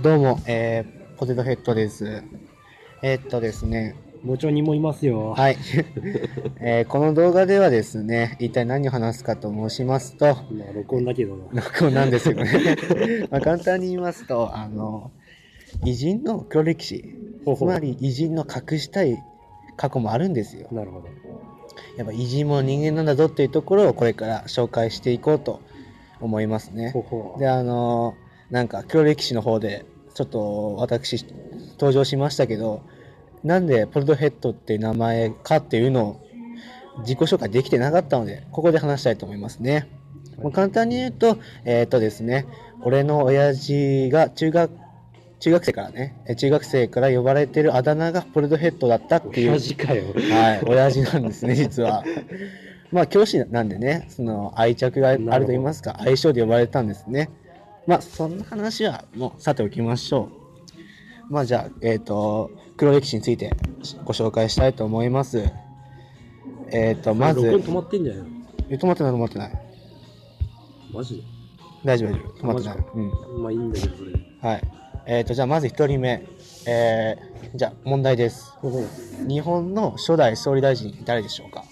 [0.00, 2.22] どうも、えー、ポテトヘッドです。
[3.02, 5.30] えーっとですね、もちろんにもいますよ。
[5.32, 5.56] はい、
[6.62, 10.32] えーこの動画ではですね、一体何を話すかと申しますと、ま
[10.70, 11.62] あ、録音だけどな。
[11.62, 12.50] 録音なんですけどね、
[13.28, 15.10] まあ簡単に言いますと、あの、
[15.84, 17.02] 偉人の黒歴史、
[17.44, 19.20] ほうほうつまり偉人の隠したい
[19.76, 20.68] 過去もあるんですよ。
[20.70, 21.08] なるほど。
[21.96, 25.60] やっぱ偉人も人間なんだぞっていうところをこれから紹介していこうと
[26.20, 27.00] 思いますねほ。
[27.00, 27.40] うほう。
[27.40, 28.14] で、あの
[28.50, 29.84] なんか黒歴史の方で、
[30.14, 31.24] ちょっと私、
[31.72, 32.82] 登場しましたけど、
[33.44, 36.20] なんでポルトヘッドっていう名前かっていうのを
[37.00, 39.88] 自己紹介できてなかったので、ここで話したいと思いますね。
[40.38, 42.46] もう簡単に言うと、えっ、とですね、
[42.82, 44.70] 俺の親父が中学、
[45.40, 49.60] 中学生からね、え中学生から呼ばれてるあだ名がポルトヘッドだったっていう親。
[49.60, 50.04] 父かよ。
[50.14, 52.04] はい、親父なんですね、 実は。
[52.90, 57.30] まあ、教師なんでね、その愛着があると言いますか、愛称で呼ばれたんですね。
[57.88, 60.28] まあ、そんな話はもうさておきましょ
[61.30, 61.32] う。
[61.32, 63.56] まあ、じゃあ、えっ、と、黒歴史について
[64.04, 65.42] ご紹介したいと思います。
[66.70, 68.28] えっ、と、まず、止まってんじゃないの？
[68.68, 69.52] え止まってない、止まってない。
[70.92, 71.24] マジ
[71.82, 72.28] 大丈夫、大丈夫。
[72.36, 72.78] 止まってない。
[72.94, 73.00] う
[73.38, 73.42] ん。
[73.42, 74.12] まあいいんだけど、それ。
[74.42, 74.62] はい。
[75.06, 76.22] えっ、と、じゃあ、まず一人目。
[76.66, 78.52] えー、じゃあ、問題です。
[79.26, 81.64] 日本の初代総理大臣、誰でしょうか？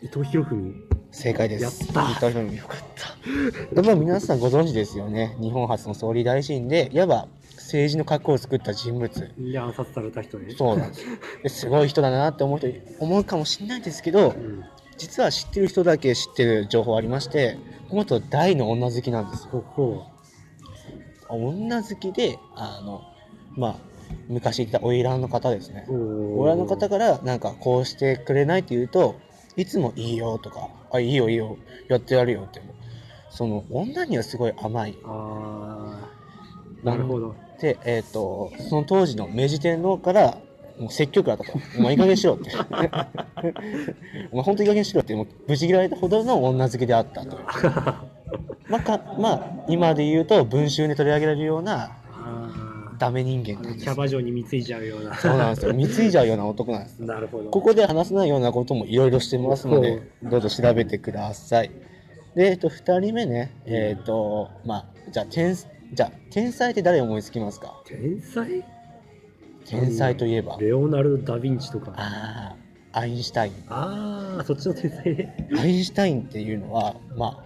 [0.00, 0.74] 伊藤博文。
[1.10, 1.64] 正解です。
[1.64, 2.91] やった伊藤博文よかった。
[3.96, 5.36] 皆さんご存知ですよね。
[5.40, 9.30] 日本初の総理大臣で、いわば政治の核を作った人物。
[9.38, 10.54] で、暗殺された人ね。
[10.56, 14.64] そうなんですすごい人だなって思う人思うかもしれないですけどう、ん。
[14.96, 19.64] 実は知ってる人だけ知ってる情報ありまして、この人大の女好きなんですよ。
[21.28, 23.02] 女好きで、あの、
[23.56, 23.76] まあ、
[24.28, 25.96] 昔言った花魁の方ですね花
[26.52, 29.16] 魁の方からなんかこうしてくれないって言うと
[29.56, 32.74] いつもいいよとかあいいよいいよやってやるよっても
[33.32, 36.86] その女にはすごい甘いあー。
[36.86, 37.34] なるほど。
[37.60, 40.36] でえっ、とその当時の明治天皇から
[40.78, 42.50] もう説教だったと「お前いい加減にしろ」って
[44.32, 47.38] 「お前本当にいい加減にしろ」ってもうぶち切られたほどの女好きであったと
[48.68, 53.62] まあかまあ今で言うと文集に取り上げられるようなあダメ人間ー。
[53.62, 55.14] なんですキャバ嬢に貢いじゃうような。
[55.14, 57.50] そうなんですよ貢いじゃうような男なんです なるほど。
[57.50, 61.70] ここで話せないようなこともいろいろしてますので、どうぞ調べてください。
[62.34, 67.82] で、えっと、二人目ね、えっと、まあ、じゃあ、天、じゃあ、天才って誰思いつきますか？
[67.86, 68.64] 天才？
[69.66, 70.56] 天才といえば。
[70.58, 71.92] レオナルド・ダ・ヴィンチとか。
[71.96, 72.56] あ
[72.92, 73.52] あ、アインシュタイン。
[73.68, 75.04] あー、そっちの天才？
[75.14, 75.48] ね。
[75.58, 77.44] アインシュタインっていうのは、まあ、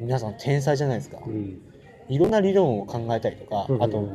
[0.00, 1.28] 皆さん天才じゃないですかう。
[1.30, 1.60] ん。
[2.08, 4.08] いろんな理論を考えたりとか、あと、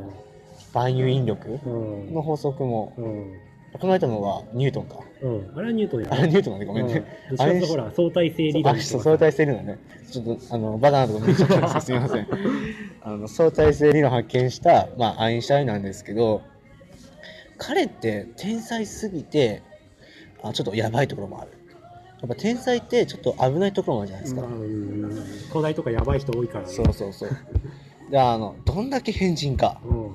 [0.72, 1.68] 万有引力う
[2.10, 2.14] ん。
[2.14, 3.04] の法則もうん。
[3.04, 4.96] 考えたのはニュートンか。
[5.22, 5.52] うん。
[5.56, 6.94] あれはニュートンやあれニュートンなんでごめんね。
[7.30, 9.78] うん、どっちかというとほら、相対性理論相対性理論ね。
[10.10, 11.80] ちょっと、あの、バカなとこ見ちゃったんですよ。
[11.80, 12.28] すみません。
[13.02, 16.42] あの、相対性理論を発見した、まあ、アインシュタインなんですけど、
[17.58, 19.62] 彼って天才すぎて、
[20.42, 21.50] あちょっとやばいところもある。
[22.20, 24.42] やっぱ天才ってちょっと危ないところもあるじゃないですか。
[24.42, 25.10] まあうん
[25.48, 26.72] 東大とかやばい人多いからね。
[26.72, 27.30] そうそうそう。
[28.10, 30.14] で、あの、どんだけ変人か、うん。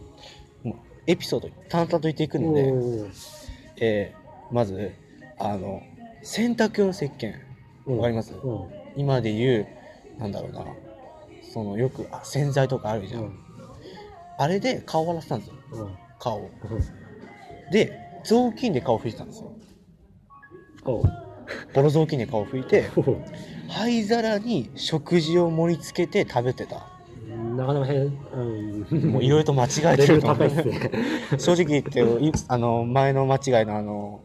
[1.07, 2.71] エピソード淡々と言っていくので、
[3.81, 4.93] えーまず、
[5.37, 5.81] あの、
[6.23, 7.33] 洗濯用の石鹸。
[7.85, 8.33] うんわかります？
[8.33, 8.69] うん。
[8.95, 9.67] 今で言う、
[10.19, 10.65] なんだろうな、
[11.53, 13.23] そのよくあ洗剤とかあるじゃん。
[13.23, 13.39] うん。
[14.37, 15.97] あれで顔を洗ってたんですよ、うん。
[16.19, 16.49] 顔を。
[16.63, 17.71] うん。
[17.71, 19.51] で、雑巾で顔拭いてたんですよ。
[20.83, 21.03] ボ
[21.81, 22.89] ロ雑巾で顔拭いて、
[23.67, 26.87] 灰皿に食事を盛り付けて食べてた。
[27.59, 29.11] なかなか変、うん。
[29.11, 30.91] もういろいろと間違えてると思うね。
[31.37, 34.21] 正直言って、いあの、前の間違いのあの、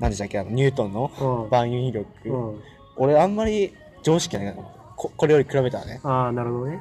[0.00, 2.06] 何でしたっけ、あの、ニュートンのうん万有引力。
[2.28, 2.60] うん。
[2.96, 4.56] 俺あんまり常識ない。
[4.96, 6.00] ここれより比べたらね。
[6.04, 6.80] ああ、なるほどね。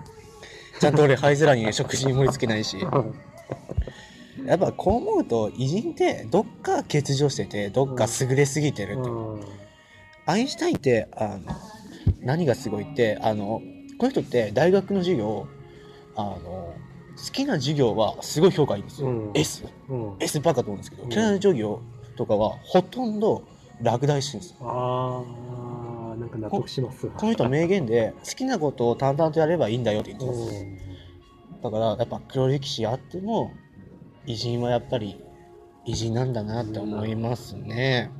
[0.79, 2.77] ちゃんと俺灰皿に食事に盛り付けないし。
[2.81, 3.13] うん
[4.45, 9.41] やっぱこう思うと偉人ってどっか欠如しててどっか優れすぎてるって、うん。
[10.25, 11.39] アインシュタインってあの
[12.21, 13.61] 何がすごいってあの
[13.97, 15.47] この人って大学の授業
[16.15, 16.75] あの
[17.17, 20.15] 好きな授業はすごい評価いいんですよ、うん S うん。
[20.19, 21.81] S ばっかと思うんですけど、うん嫌いな授業
[22.15, 23.43] とかはほとんど
[23.81, 25.23] 落第してるんですよあ
[26.13, 27.13] あ、なんか納得しますわ。
[27.13, 31.61] この人は名言で好きなことを淡々とやればいいんだよって言ってます、うん。
[31.61, 33.51] だからやっぱ黒歴史あっても
[34.25, 35.21] 偉人はやっぱり
[35.85, 38.11] 偉人なんだなって思いますね。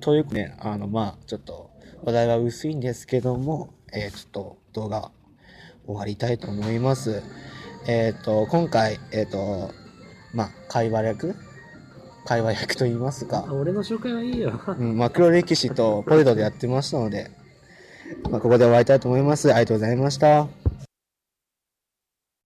[0.00, 1.70] ということでね、あのまあちょっと
[2.04, 5.10] 話題は薄いんですけども、えーちょっと動画
[5.88, 7.22] 終わりたいと思います。
[7.86, 9.70] えっ、と、今回、えっ、と、
[10.34, 11.34] まあ会話役
[12.26, 14.60] 会話役と言いますあか、俺の紹介はいいよ。
[14.78, 17.30] うん、まあ黒歴史とポテトでやってましたので、
[18.30, 19.50] まあここで終わりたいと思います。
[19.50, 20.46] ありがとうございました。